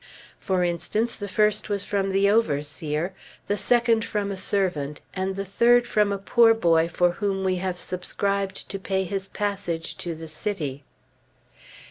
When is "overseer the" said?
2.27-3.55